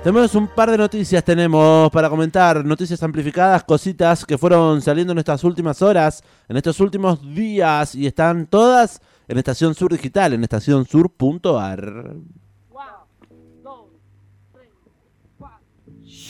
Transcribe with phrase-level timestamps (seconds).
[0.00, 5.18] Tenemos un par de noticias, tenemos para comentar, noticias amplificadas, cositas que fueron saliendo en
[5.18, 10.44] estas últimas horas, en estos últimos días, y están todas en Estación Sur Digital, en
[10.44, 12.14] estacionsur.ar.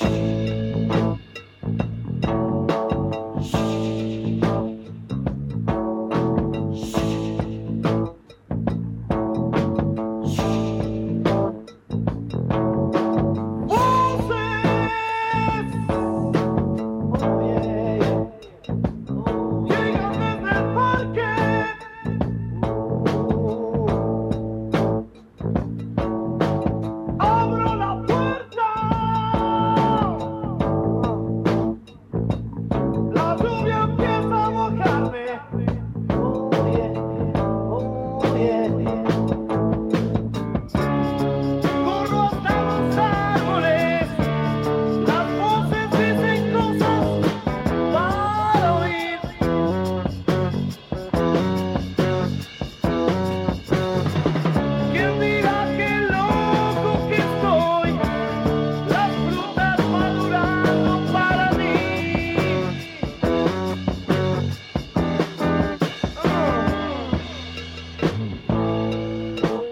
[0.00, 0.67] ¡Abro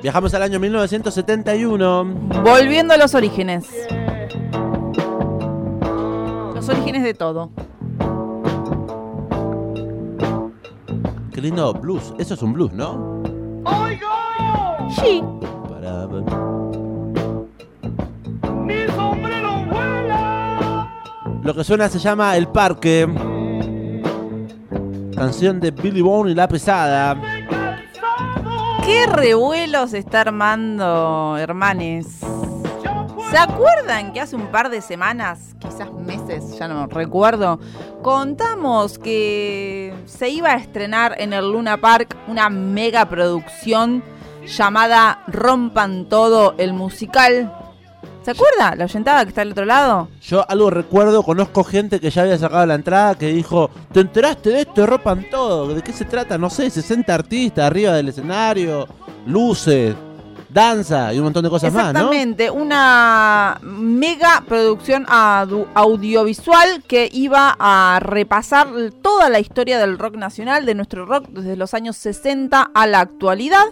[0.06, 2.04] Viajamos al año 1971.
[2.44, 3.66] Volviendo a los orígenes.
[6.54, 7.50] Los orígenes de todo.
[11.34, 12.14] Qué lindo blues.
[12.20, 13.20] Eso es un blues, ¿no?
[13.64, 14.06] ¡Oigo!
[14.90, 15.24] Sí.
[15.68, 16.06] Para-
[18.62, 20.88] ¡Mi sombrero vuela!
[21.42, 23.08] Lo que suena se llama El Parque.
[25.16, 27.20] Canción de Billy Bone y La Pesada.
[28.86, 32.20] ¿Qué revuelo se está armando, hermanes?
[33.32, 37.58] ¿Se acuerdan que hace un par de semanas, quizás meses, ya no recuerdo,
[38.04, 44.04] contamos que se iba a estrenar en el Luna Park una mega producción
[44.46, 47.52] llamada Rompan Todo el musical?
[48.26, 48.74] ¿Se acuerda?
[48.74, 50.08] La oyentada que está al otro lado.
[50.20, 54.50] Yo algo recuerdo, conozco gente que ya había sacado la entrada que dijo, ¿te enteraste
[54.50, 54.84] de esto?
[54.84, 55.72] Ropan todo.
[55.72, 56.36] ¿De qué se trata?
[56.36, 58.88] No sé, 60 artistas arriba del escenario,
[59.26, 59.94] luces,
[60.50, 62.00] danza y un montón de cosas más, ¿no?
[62.00, 68.66] Exactamente, una mega producción audiovisual que iba a repasar
[69.02, 72.98] toda la historia del rock nacional, de nuestro rock desde los años 60 a la
[72.98, 73.66] actualidad.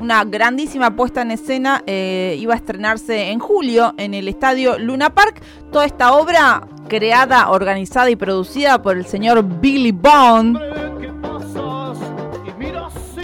[0.00, 5.14] Una grandísima puesta en escena eh, iba a estrenarse en julio en el estadio Luna
[5.14, 5.42] Park.
[5.70, 10.56] Toda esta obra creada, organizada y producida por el señor Billy Bond,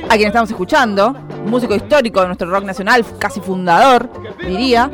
[0.09, 1.15] a quien estamos escuchando,
[1.47, 4.11] músico histórico de nuestro rock nacional, casi fundador,
[4.47, 4.91] diría,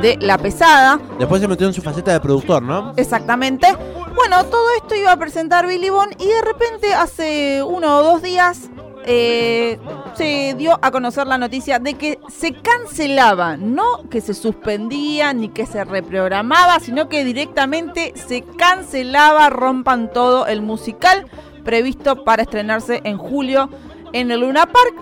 [0.00, 0.98] de La Pesada.
[1.18, 2.94] Después se metió en su faceta de productor, ¿no?
[2.96, 3.66] Exactamente.
[4.14, 8.22] Bueno, todo esto iba a presentar Billy Bond y de repente hace uno o dos
[8.22, 8.70] días
[9.04, 9.78] eh,
[10.14, 15.48] se dio a conocer la noticia de que se cancelaba, no que se suspendía ni
[15.48, 21.26] que se reprogramaba, sino que directamente se cancelaba, rompan todo el musical
[21.64, 23.68] previsto para estrenarse en julio
[24.12, 24.94] en el Luna Park.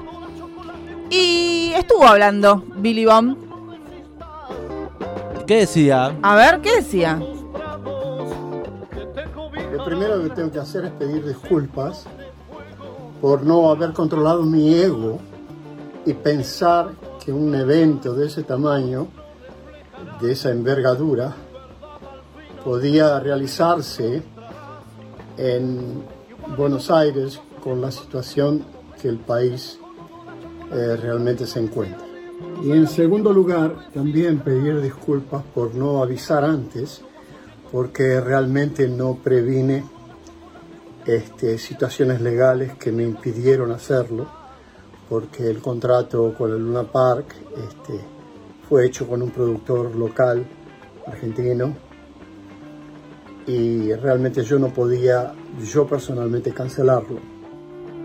[1.10, 3.36] Y estuvo hablando Billy Bond.
[5.46, 6.16] ¿Qué decía?
[6.22, 7.20] A ver, ¿qué decía?
[9.72, 12.06] Lo primero que tengo que hacer es pedir disculpas
[13.20, 15.18] por no haber controlado mi ego
[16.06, 16.90] y pensar
[17.24, 19.08] que un evento de ese tamaño,
[20.20, 21.34] de esa envergadura,
[22.64, 24.22] podía realizarse
[25.36, 26.02] en
[26.56, 28.64] Buenos Aires con la situación
[29.00, 29.78] que el país
[30.72, 32.06] eh, realmente se encuentra.
[32.62, 37.02] Y en segundo lugar, también pedir disculpas por no avisar antes
[37.72, 39.84] porque realmente no previne
[41.06, 44.28] este, situaciones legales que me impidieron hacerlo,
[45.08, 48.00] porque el contrato con el Luna Park este,
[48.68, 50.46] fue hecho con un productor local
[51.06, 51.74] argentino
[53.46, 55.32] y realmente yo no podía,
[55.64, 57.18] yo personalmente, cancelarlo.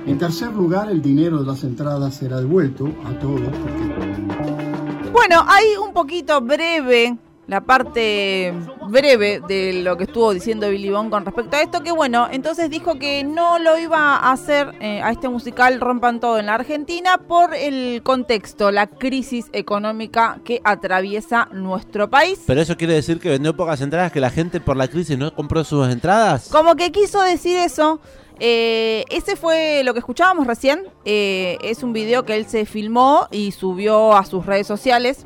[0.07, 5.75] En tercer lugar, el dinero de las entradas será devuelto a todos, porque Bueno, hay
[5.77, 8.53] un poquito breve la parte
[8.89, 12.69] breve de lo que estuvo diciendo Billy Bond con respecto a esto, que bueno, entonces
[12.69, 16.55] dijo que no lo iba a hacer eh, a este musical Rompan Todo en la
[16.55, 22.41] Argentina por el contexto, la crisis económica que atraviesa nuestro país.
[22.47, 25.33] Pero eso quiere decir que vendió pocas entradas, que la gente por la crisis no
[25.33, 26.49] compró sus entradas.
[26.51, 27.99] Como que quiso decir eso.
[28.39, 30.87] eh, ese fue lo que escuchábamos recién.
[31.05, 35.25] eh, es un video que él se filmó y subió a sus redes sociales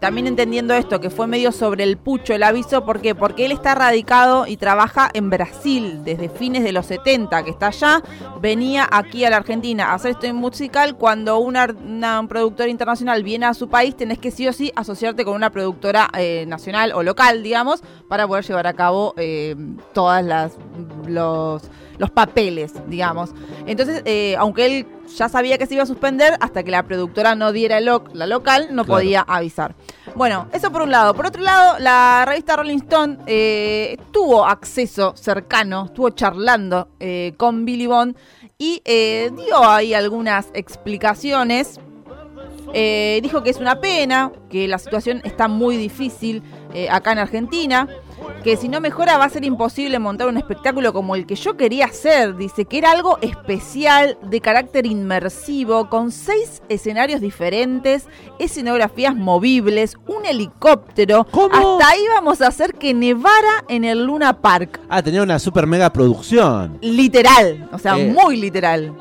[0.00, 3.14] también entendiendo esto, que fue medio sobre el pucho el aviso, ¿por qué?
[3.14, 7.68] Porque él está radicado y trabaja en Brasil desde fines de los 70, que está
[7.68, 8.02] allá,
[8.40, 11.66] venía aquí a la Argentina a hacer esto en musical, cuando una,
[12.20, 15.50] un productor internacional viene a su país, tenés que sí o sí asociarte con una
[15.50, 19.56] productora eh, nacional o local, digamos, para poder llevar a cabo eh,
[19.92, 20.52] todas las
[21.06, 21.62] los,
[21.98, 23.30] los papeles, digamos.
[23.66, 24.86] Entonces, eh, aunque él
[25.16, 28.10] ya sabía que se iba a suspender, hasta que la productora no diera el loc-
[28.12, 28.98] la local, no Claro.
[29.00, 29.74] podía avisar.
[30.14, 31.14] Bueno, eso por un lado.
[31.14, 37.64] Por otro lado, la revista Rolling Stone eh, tuvo acceso cercano, estuvo charlando eh, con
[37.64, 38.16] Billy Bond
[38.58, 41.80] y eh, dio ahí algunas explicaciones.
[42.74, 46.42] Eh, dijo que es una pena, que la situación está muy difícil
[46.74, 47.88] eh, acá en Argentina,
[48.44, 51.56] que si no mejora va a ser imposible montar un espectáculo como el que yo
[51.56, 52.36] quería hacer.
[52.36, 58.06] Dice que era algo especial, de carácter inmersivo, con seis escenarios diferentes,
[58.38, 61.26] escenografías movibles, un helicóptero.
[61.30, 61.54] ¿Cómo?
[61.54, 64.80] Hasta íbamos a hacer que nevara en el Luna Park.
[64.88, 66.78] Ah, tenía una super mega producción.
[66.80, 68.06] Literal, o sea, Eh.
[68.12, 68.94] muy literal.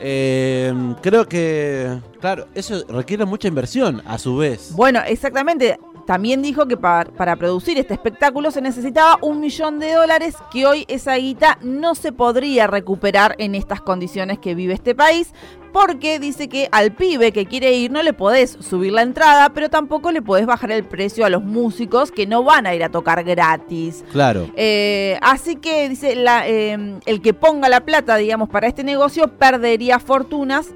[0.00, 4.72] Eh, creo que, claro, eso requiere mucha inversión a su vez.
[4.74, 5.78] Bueno, exactamente.
[6.06, 10.66] También dijo que par- para producir este espectáculo se necesitaba un millón de dólares, que
[10.66, 15.32] hoy esa guita no se podría recuperar en estas condiciones que vive este país,
[15.72, 19.70] porque dice que al pibe que quiere ir no le podés subir la entrada, pero
[19.70, 22.90] tampoco le podés bajar el precio a los músicos que no van a ir a
[22.90, 24.04] tocar gratis.
[24.12, 24.48] Claro.
[24.56, 29.26] Eh, así que dice, la, eh, el que ponga la plata, digamos, para este negocio
[29.28, 30.68] perdería fortunas.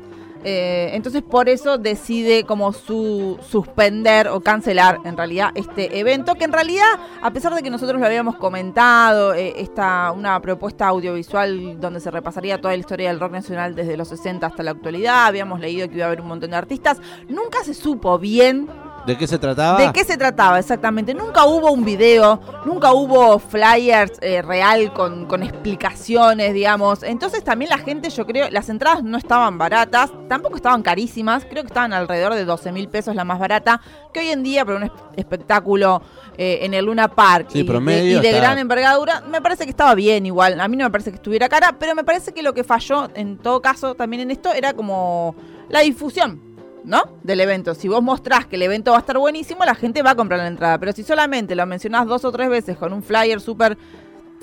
[0.44, 6.44] Eh, entonces por eso decide como su suspender o cancelar en realidad este evento, que
[6.44, 6.86] en realidad,
[7.20, 12.10] a pesar de que nosotros lo habíamos comentado, eh, esta, una propuesta audiovisual donde se
[12.10, 15.88] repasaría toda la historia del rock nacional desde los 60 hasta la actualidad, habíamos leído
[15.88, 16.98] que iba a haber un montón de artistas,
[17.28, 18.68] nunca se supo bien
[19.06, 19.78] ¿De qué se trataba?
[19.80, 21.14] ¿De qué se trataba exactamente?
[21.14, 27.02] Nunca hubo un video, nunca hubo flyers eh, real con, con explicaciones, digamos.
[27.02, 31.62] Entonces también la gente, yo creo, las entradas no estaban baratas, tampoco estaban carísimas, creo
[31.62, 33.80] que estaban alrededor de 12 mil pesos la más barata,
[34.12, 36.02] que hoy en día para un es- espectáculo
[36.36, 39.40] eh, en el Luna Park Sí, y, de, promedio y de está- gran envergadura, me
[39.40, 40.60] parece que estaba bien igual.
[40.60, 43.08] A mí no me parece que estuviera cara, pero me parece que lo que falló
[43.14, 45.34] en todo caso también en esto era como
[45.70, 46.47] la difusión.
[46.88, 47.02] ¿No?
[47.22, 47.74] Del evento.
[47.74, 50.40] Si vos mostrás que el evento va a estar buenísimo, la gente va a comprar
[50.40, 50.78] la entrada.
[50.78, 53.76] Pero si solamente lo mencionás dos o tres veces con un flyer súper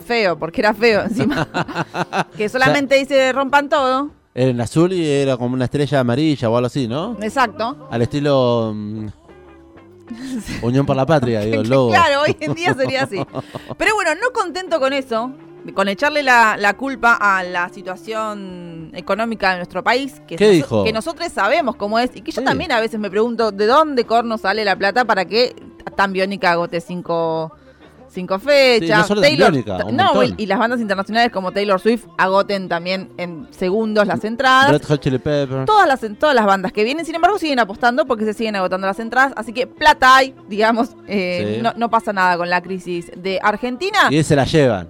[0.06, 1.48] feo, porque era feo encima,
[2.38, 4.12] que solamente dice rompan todo.
[4.34, 7.18] Era en azul y era como una estrella amarilla o algo así, ¿no?
[7.22, 7.88] Exacto.
[7.90, 9.08] Al estilo mm,
[10.62, 11.90] Unión por la Patria, digo, el logo.
[11.90, 13.20] Claro, hoy en día sería así.
[13.78, 15.32] Pero bueno, no contento con eso,
[15.74, 20.84] con echarle la, la culpa a la situación económica de nuestro país, que, ¿Qué dijo?
[20.84, 22.46] que nosotros sabemos cómo es, y que yo Sí.
[22.46, 25.56] también a veces me pregunto de dónde corno sale la plata para que
[25.96, 27.52] tan biónica agote cinco,
[28.10, 29.10] cinco fechas.
[29.10, 34.06] no Biónica, un no, y, las bandas internacionales como Taylor Swift agoten también en segundos
[34.08, 34.72] las entradas.
[34.72, 35.66] Red Hot Chili Pepper.
[35.66, 38.88] Todas las, todas las bandas que vienen, sin embargo, siguen apostando porque se siguen agotando
[38.88, 39.34] las entradas.
[39.36, 40.90] Así que plata hay, digamos.
[41.08, 41.62] eh, Sí.
[41.62, 44.08] no, no pasa nada con la crisis de Argentina.
[44.10, 44.90] Y se la llevan.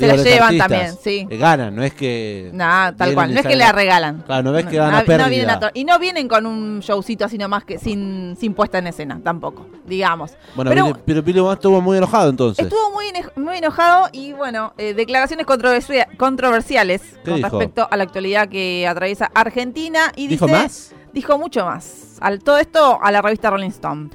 [0.00, 1.26] Se la llevan también, sí.
[1.30, 2.50] eh, Ganan, no es que.
[2.52, 3.30] Nah, tal cual.
[3.32, 4.22] No es que salen le a- regalan.
[4.26, 7.38] Claro, no ves que van a no to- y no vienen con un showcito así
[7.38, 10.32] nomás que sin, sin puesta en escena, tampoco, digamos.
[10.54, 12.64] Bueno, Pero- pero Bond estuvo muy enojado entonces.
[12.64, 13.06] Estuvo muy,
[13.36, 17.48] muy enojado y bueno, eh, declaraciones controversia- controversiales ¿Qué con dijo?
[17.58, 20.12] respecto a la actualidad que atraviesa Argentina.
[20.16, 20.94] Y ¿Dijo dice, más?
[21.12, 22.16] Dijo mucho más.
[22.20, 24.10] Al todo esto a la revista Rolling Stone.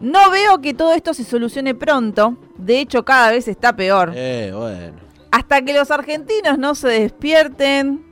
[0.00, 2.36] No veo que todo esto se solucione pronto.
[2.56, 4.12] De hecho, cada vez está peor.
[4.14, 5.09] Eh, bueno.
[5.30, 8.04] Hasta que los argentinos no se despierten.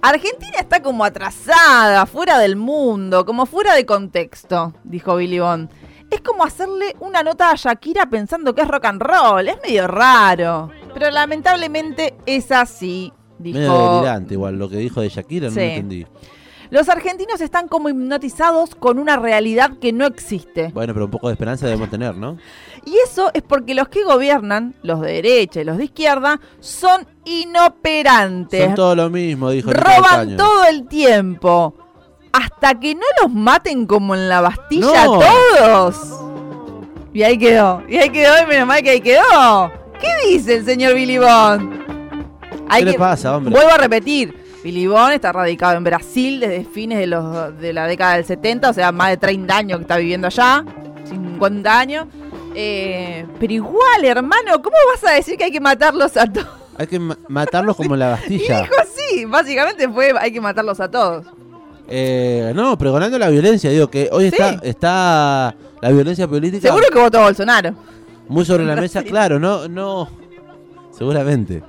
[0.00, 5.70] Argentina está como atrasada, fuera del mundo, como fuera de contexto, dijo Billy Bond.
[6.10, 9.48] Es como hacerle una nota a Shakira pensando que es rock and roll.
[9.48, 10.70] Es medio raro.
[10.94, 13.58] Pero lamentablemente es así, dijo.
[13.58, 16.06] Medio delirante igual lo que dijo de Shakira, no lo entendí.
[16.70, 20.68] Los argentinos están como hipnotizados con una realidad que no existe.
[20.74, 22.36] Bueno, pero un poco de esperanza debemos tener, ¿no?
[22.84, 27.06] Y eso es porque los que gobiernan, los de derecha y los de izquierda, son
[27.24, 28.64] inoperantes.
[28.66, 31.74] Son todo lo mismo, dijo roban todo el tiempo.
[32.32, 35.20] Hasta que no los maten como en la Bastilla No.
[35.20, 36.20] todos.
[37.14, 37.82] Y ahí quedó.
[37.88, 39.72] Y ahí quedó, y menos mal que ahí quedó.
[40.00, 41.72] ¿Qué dice el señor Billy Bond?
[42.68, 43.52] Hay ¿Qué le que- pasa, hombre?
[43.54, 44.37] Vuelvo a repetir.
[44.62, 48.70] Billy Bond está radicado en Brasil desde fines de, los, de la década del 70,
[48.70, 50.64] o sea, más de 30 años que está viviendo allá,
[51.08, 52.06] 50 años.
[52.54, 56.48] Eh, pero igual, hermano, ¿cómo vas a decir que hay que matarlos a todos?
[56.76, 58.60] Hay que ma- matarlos como la Y Bastilla.
[58.62, 58.74] dijo
[59.08, 61.26] sí, básicamente fue hay que matarlos a todos.
[61.88, 64.58] Eh, no, pregonando la violencia, digo que hoy está, Sí.
[64.62, 67.74] está la violencia política Seguro que votó Bolsonaro.
[68.28, 70.08] muy sobre la mesa, claro, no, no,
[70.90, 71.62] seguramente.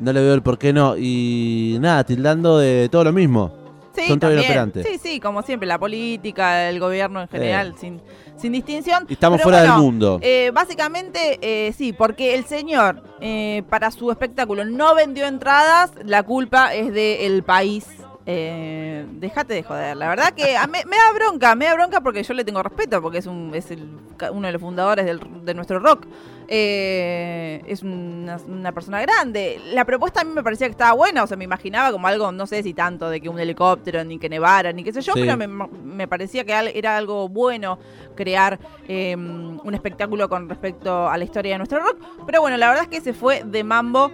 [0.00, 0.96] No le veo el por qué no.
[0.96, 3.52] Y nada, tildando de todo lo mismo.
[3.94, 4.40] Sí, Son también.
[4.40, 4.86] inoperantes.
[4.86, 8.00] Sí, sí, como siempre, la política, el gobierno en general, sin,
[8.38, 9.04] sin distinción.
[9.06, 10.18] Y estamos Pero fuera bueno, del mundo.
[10.22, 16.22] eh, básicamente, eh, sí, porque el señor eh, para su espectáculo no vendió entradas, la
[16.22, 17.86] culpa es del país.
[18.24, 22.22] Eh, déjate de joder, la verdad que a me da bronca, me da bronca porque
[22.22, 23.88] yo le tengo respeto, porque es, un, es el-
[24.30, 26.06] uno de los fundadores del- de nuestro rock.
[26.46, 29.60] Eh, es una, una persona grande.
[29.72, 32.30] La propuesta a mí me parecía que estaba buena, o sea, me imaginaba como algo,
[32.30, 35.14] no sé si tanto de que un helicóptero, ni que nevara, ni qué sé yo,
[35.14, 35.20] Sí.
[35.22, 37.78] pero me, me parecía que era algo bueno
[38.14, 41.96] crear eh, un espectáculo con respecto a la historia de nuestro rock.
[42.26, 44.12] Pero bueno, la verdad es que se fue de mambo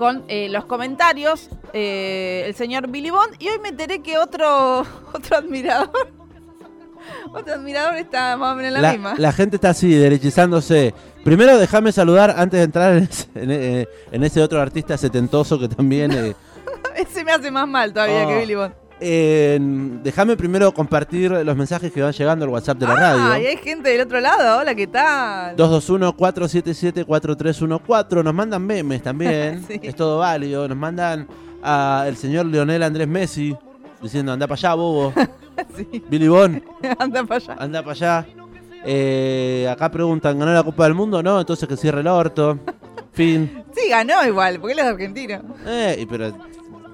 [0.00, 4.80] con eh, los comentarios eh, el señor Billy Bond y hoy me enteré que otro
[5.12, 5.90] otro admirador
[7.34, 9.14] otro admirador está más o menos en la, La, misma.
[9.18, 10.94] la gente está así, derechizándose.
[11.22, 15.58] Primero déjame saludar antes de entrar en ese, en, eh, en ese otro artista setentoso
[15.58, 16.12] que también...
[16.12, 16.34] eh,
[16.96, 18.28] Ese me hace más mal todavía Oh.
[18.28, 18.74] que Billy Bond.
[19.00, 19.58] Eh,
[20.02, 23.48] déjame primero compartir los mensajes que van llegando al WhatsApp de la Ah, y radio.
[23.48, 24.58] hay gente del otro lado.
[24.60, 25.56] Hola, ¿qué tal?
[25.56, 28.22] 221-477-4314.
[28.24, 29.64] Nos mandan memes también.
[29.68, 29.80] Sí.
[29.82, 30.68] Es todo válido.
[30.68, 31.26] Nos mandan
[31.62, 33.56] a el señor Leonel Andrés Messi
[34.02, 35.12] diciendo anda para allá, bobo.
[35.76, 36.62] Sí, Billy Bon,
[36.98, 37.54] anda para allá.
[37.58, 38.26] anda para allá.
[38.82, 41.22] Eh, acá preguntan, ¿ganó la Copa del Mundo?
[41.22, 42.58] No, entonces que cierre el orto.
[43.12, 43.62] Fin.
[43.76, 45.42] Sí, ganó igual, porque él es argentino.
[45.66, 46.32] Eh, y pero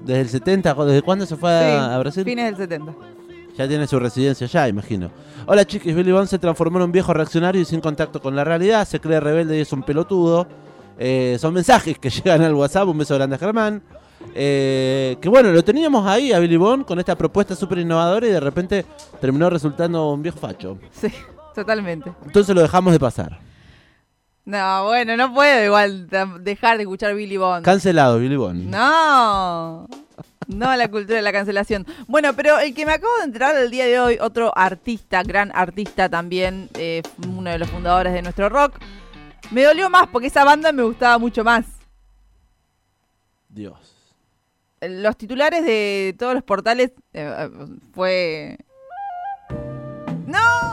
[0.07, 2.23] desde el 70, ¿desde cuándo se fue Sí, a Brasil?
[2.23, 2.93] Fines del 70.
[3.57, 5.11] Ya tiene su residencia allá, imagino.
[5.47, 8.43] Hola chiquis, Billy Bond se transformó en un viejo reaccionario y sin contacto con la
[8.43, 10.47] realidad, se cree rebelde y es un pelotudo.
[10.99, 13.81] Eh, son mensajes que llegan al WhatsApp, un beso grande a Germán.
[14.33, 18.31] Eh, que bueno, lo teníamos ahí a Billy Bond con esta propuesta súper innovadora y
[18.31, 18.85] de repente
[19.19, 20.77] terminó resultando un viejo facho.
[20.91, 21.07] Sí,
[21.55, 22.11] totalmente.
[22.25, 23.39] Entonces lo dejamos de pasar.
[24.47, 26.07] No, bueno, no puedo igual
[26.39, 27.65] dejar de escuchar Billy Bond.
[27.65, 28.69] Cancelado, Billy Bond.
[28.69, 29.89] No.
[30.47, 31.85] No a la cultura de la cancelación.
[32.07, 35.51] Bueno, pero el que me acabo de enterar el día de hoy, otro artista, gran
[35.53, 38.79] artista también, eh, uno de los fundadores de nuestro rock,
[39.51, 41.65] me dolió más porque esa banda me gustaba mucho más.
[43.49, 43.97] Dios.
[44.79, 47.49] Los titulares de todos los portales eh,
[47.91, 48.57] fue...
[50.25, 50.66] ¡No!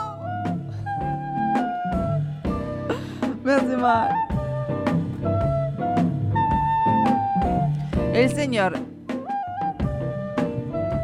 [3.45, 4.09] Me hace mal.
[8.13, 8.73] El señor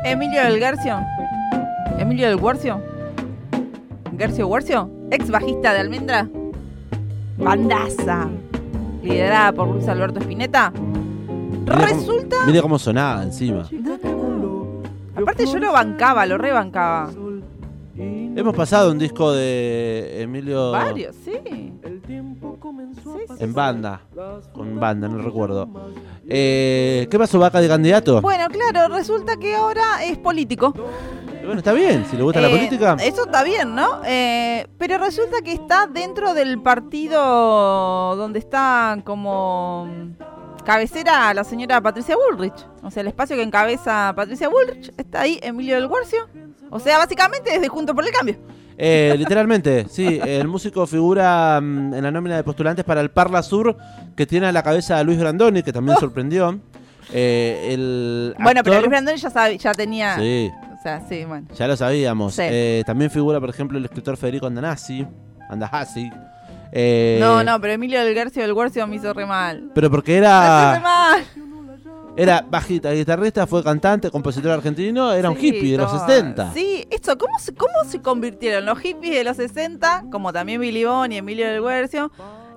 [0.03, 1.00] Emilio del Garcio.
[2.00, 2.81] Emilio del Guarcio.
[4.13, 4.89] Garcio Guarcio.
[5.12, 6.27] Ex bajista de Almendra.
[7.38, 8.27] Bandaza.
[9.03, 10.71] Liderada por Luis Alberto cómo-
[11.65, 12.38] Resulta.
[12.48, 13.67] Mira cómo sonaba encima.
[15.15, 17.12] Aparte yo lo bancaba, lo rebancaba.
[17.95, 21.60] Hemos pasado un disco de Emilio Varios, sí.
[23.41, 24.01] En banda.
[24.53, 25.67] Con banda, no recuerdo.
[26.27, 28.21] Eh, ¿Qué pasó, vaca de candidato?
[28.21, 30.74] Bueno, claro, resulta que ahora es político.
[31.43, 32.95] Bueno, está bien, si le gusta la Eh, política.
[33.03, 34.01] Eso está bien, ¿no?
[34.05, 39.88] Eh, pero resulta que está dentro del partido donde está como
[40.63, 42.53] cabecera la señora Patricia Bullrich.
[42.83, 46.27] O sea, el espacio que encabeza Patricia Bullrich está ahí, Emilio del Guarcio.
[46.69, 48.36] O sea, básicamente desde Junto por el Cambio.
[48.77, 50.19] Eh, literalmente, sí.
[50.25, 53.77] El músico figura mm, en la nómina de postulantes para el Parla Sur,
[54.15, 56.59] que tiene a la cabeza a Luis Grandoni, que también sorprendió.
[57.13, 58.43] Eh, el Oh.
[58.43, 60.15] Bueno, pero actor- Luis Brandoni ya, sabe- ya tenía...
[60.17, 60.49] Sí,
[60.79, 61.47] O sea, sí, bueno.
[61.55, 62.33] ya lo sabíamos.
[62.35, 62.41] Sí.
[62.45, 65.05] Eh, también figura, por ejemplo, el escritor Federico Andanasi.
[65.49, 66.09] Andahasi.
[66.71, 69.69] Eh, No, no, pero Emilio del Garcio del Guarcio me hizo re mal.
[69.75, 71.23] Pero porque Me hace re era, mal.
[72.15, 76.07] Era bajita, guitarrista, fue cantante, compositor argentino, era un Sí, hippie de los todo.
[76.07, 76.51] 60.
[76.53, 80.83] Sí, esto, ¿cómo se, ¿cómo se convirtieron los hippies de los 60, como también Billy
[80.83, 82.11] Bond y Emilio del Guercio,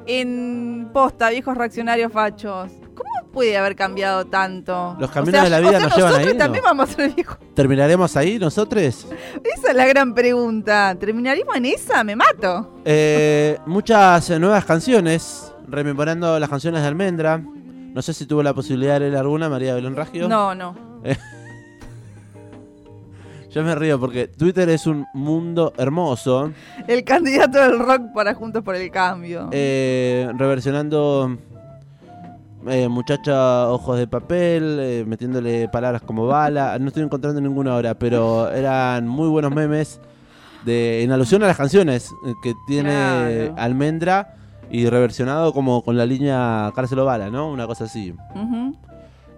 [0.07, 2.71] en posta, viejos reaccionarios fachos?
[2.95, 4.97] ¿Cómo puede haber cambiado tanto?
[4.99, 6.45] Los caminos de la vida o sea, nos llevan nosotros ahí, ¿no?
[6.45, 7.39] también vamos a ser viejos.
[7.55, 8.83] ¿Terminaremos ahí nosotros?
[8.83, 10.97] Esa es la gran pregunta.
[10.99, 12.05] ¿Terminaríamos en esa?
[12.05, 12.81] Me mato.
[12.85, 17.41] Eh, muchas eh, nuevas canciones, rememorando las canciones de Almendra.
[17.95, 20.29] No sé si tuvo la posibilidad de leer alguna, María Belén Raggio.
[20.29, 20.75] No, no.
[23.51, 26.51] Yo me río porque Twitter es un mundo hermoso,
[26.89, 29.49] El candidato del rock para Juntos por el Cambio.
[29.53, 31.39] eh, reversionando
[32.67, 36.77] eh, Muchacha Ojos de Papel, eh, metiéndole palabras como bala.
[36.81, 40.01] No estoy encontrando ninguna ahora, pero eran muy buenos memes
[40.65, 43.55] de, en alusión a las canciones eh, que tiene Claro.
[43.57, 44.35] Almendra
[44.71, 47.51] y reversionado como con la línea Cárcel o Bala, ¿no?
[47.51, 48.15] Una cosa así.
[48.35, 48.77] Ujú.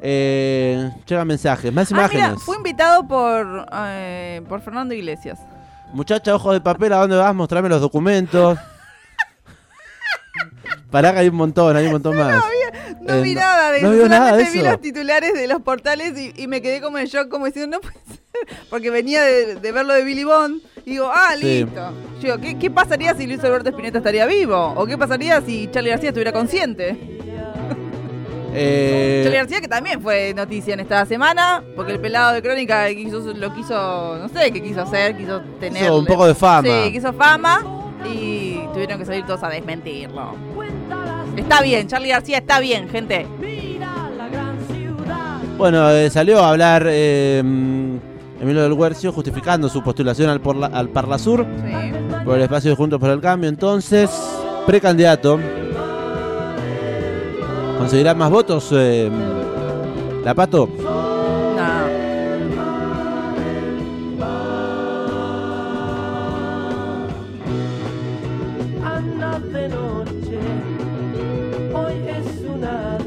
[0.02, 2.28] Eh, llegan mensajes, más Ah, imágenes.
[2.30, 5.38] mira, fue invitado por, eh, por Fernando Iglesias.
[5.92, 7.34] Muchacha, ojos de papel, ¿a dónde vas?
[7.34, 8.58] Mostrame los documentos.
[10.90, 12.42] Pará que hay un montón, hay un montón más.
[13.00, 15.34] No Eh, vi no- nada de no eso, vio nada solamente de vi los titulares
[15.34, 17.94] de los portales y, y me quedé como en shock, como diciendo, no puede
[18.70, 21.64] porque venía de, de ver lo de Billy Bond y digo, ah, Sí.
[21.64, 21.92] listo.
[22.20, 24.74] Yo digo, ¿qué, qué pasaría si Luis Alberto Spinetta estaría vivo?
[24.76, 26.96] ¿O qué pasaría si Charlie García estuviera consciente?
[28.58, 32.88] Eh, Charlie García que también fue noticia en esta semana, porque el pelado de Crónica
[32.88, 35.82] quiso, lo quiso, no sé qué quiso hacer, quiso tener...
[35.82, 36.66] Hizo un poco de fama.
[36.66, 37.62] Sí, quiso fama
[38.10, 40.34] y tuvieron que salir todos a desmentirlo.
[41.36, 43.26] Está bien, Charlie García está bien, gente.
[45.58, 47.42] Bueno, eh, salió a hablar eh,
[48.40, 51.92] Emilio del Huercio justificando su postulación al, Parlasur Sí.
[52.24, 53.48] por el espacio de Juntos por el Cambio.
[53.48, 54.10] Entonces,
[54.66, 55.38] precandidato.
[57.78, 58.68] ¿Conseguirá más votos?
[58.72, 59.10] Eh,
[60.24, 60.68] ¿La Pato?
[60.82, 61.06] No.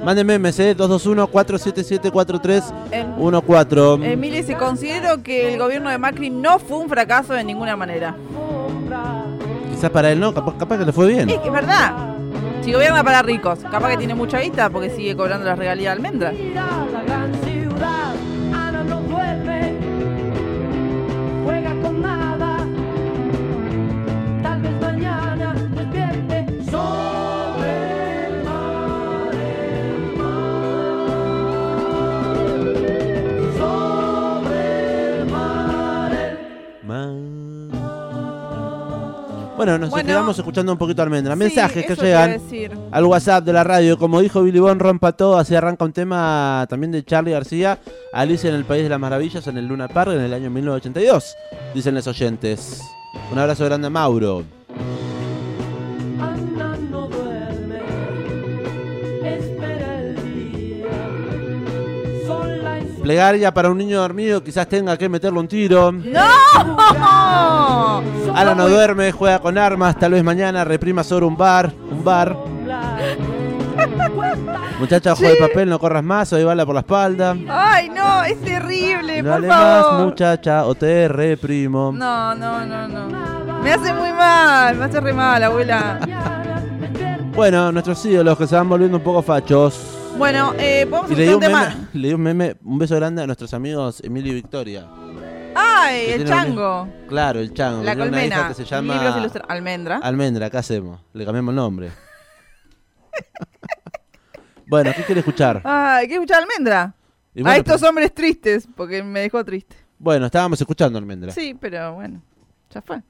[0.09, 2.73] Manden memes, eh, 221-477-4314.
[2.89, 3.13] Em-
[4.03, 8.15] Emilia, se considero que el gobierno de Macri no fue un fracaso de ninguna manera.
[9.69, 11.29] Quizás para él no, capaz, capaz que le fue bien.
[11.29, 11.93] Es que es verdad.
[12.63, 15.95] Si gobierna para ricos, capaz que tiene mucha guita porque sigue cobrando la regalía de
[15.97, 16.33] almendra.
[39.59, 40.07] Bueno, nos Bueno.
[40.07, 41.33] quedamos escuchando un poquito Almendra.
[41.33, 42.39] Sí, Mensajes que llegan
[42.91, 43.97] al WhatsApp de la radio.
[43.97, 45.37] Como dijo Billy Bon, rompa todo.
[45.37, 47.77] Así arranca un tema también de Charlie García.
[48.13, 51.35] Alicia en el País de las Maravillas en el Luna Park en el año 1982.
[51.73, 52.79] Dicen los oyentes.
[53.33, 54.45] Un abrazo grande a Mauro.
[63.09, 64.43] Plegaria para un niño dormido.
[64.43, 65.91] Quizás tenga que meterle un tiro.
[65.91, 66.22] ¡No!
[68.35, 69.98] Ala no duerme, juega con armas.
[69.98, 71.74] Tal vez mañana reprima sobre un bar.
[71.89, 72.37] Un bar.
[74.79, 76.31] Muchacha, ojo de papel, no corras más.
[76.33, 77.35] Hoy bala por la espalda.
[77.50, 78.24] ¡Ay, no!
[78.25, 80.05] Es terrible, No por hable más, favor.
[80.05, 81.91] muchacha, o te reprimo.
[81.91, 83.07] No, no, no, no.
[83.63, 86.00] Me hace muy mal, me hace re mal, abuela.
[87.35, 89.95] Bueno, nuestros ídolos que se van volviendo un poco fachos.
[90.20, 91.90] Bueno, eh, le di escuchar un meme, tema.
[91.94, 94.86] le di un meme, un beso grande a nuestros amigos Emilio y Victoria.
[95.55, 96.88] ¡Ay, el chango!
[97.08, 97.84] Claro, el chango.
[97.84, 98.48] La tiene una hija colmena.
[98.50, 99.98] que se llama Almendra.
[100.03, 101.00] Almendra, ¿qué hacemos?
[101.14, 101.92] Le cambiamos el nombre.
[104.68, 105.62] bueno, ¿qué quiere escuchar?
[105.64, 106.94] Ay, ¿qué escuchar Almendra?
[107.34, 109.75] Bueno, a estos pero- hombres tristes, porque me dejó triste.
[109.98, 111.32] bueno, estábamos escuchando Almendra.
[111.32, 112.22] Sí, pero bueno,
[112.70, 113.01] ya fue.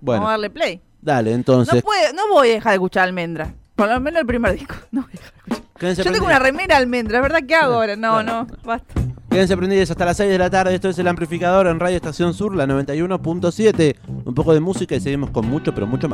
[0.00, 0.80] bueno, Vamos a darle play.
[1.00, 1.82] dale, No, entonces.
[1.82, 3.54] puedo, no voy a dejar de escuchar Almendra.
[3.76, 4.74] Por lo menos el primer disco.
[4.90, 5.69] No voy a dejar de escuchar.
[5.80, 7.40] Quédense Yo tengo una remera Almendra, ¿verdad?
[7.48, 7.96] ¿Qué hago ahora?
[7.96, 9.00] No, no, basta.
[9.30, 10.74] Quédense prendidos hasta las 6 de la tarde.
[10.74, 13.96] Esto es el amplificador en Radio Estación Sur, la 91.7.
[14.26, 16.08] Un poco de música y seguimos con mucho, pero mucho más.